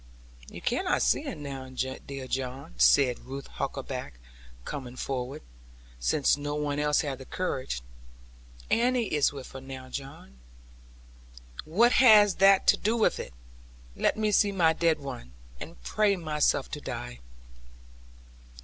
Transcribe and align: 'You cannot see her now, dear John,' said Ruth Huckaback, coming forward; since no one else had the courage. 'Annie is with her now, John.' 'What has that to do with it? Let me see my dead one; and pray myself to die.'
'You 0.49 0.61
cannot 0.61 1.03
see 1.03 1.25
her 1.25 1.35
now, 1.35 1.69
dear 1.69 2.27
John,' 2.27 2.73
said 2.79 3.19
Ruth 3.23 3.45
Huckaback, 3.59 4.13
coming 4.65 4.95
forward; 4.95 5.43
since 5.99 6.35
no 6.37 6.55
one 6.55 6.79
else 6.79 7.01
had 7.01 7.19
the 7.19 7.25
courage. 7.25 7.83
'Annie 8.71 9.13
is 9.13 9.31
with 9.31 9.51
her 9.51 9.61
now, 9.61 9.89
John.' 9.89 10.39
'What 11.65 11.91
has 11.91 12.37
that 12.37 12.65
to 12.65 12.77
do 12.77 12.97
with 12.97 13.19
it? 13.19 13.35
Let 13.95 14.17
me 14.17 14.31
see 14.31 14.51
my 14.51 14.73
dead 14.73 14.97
one; 14.97 15.33
and 15.59 15.79
pray 15.83 16.15
myself 16.15 16.71
to 16.71 16.81
die.' 16.81 17.19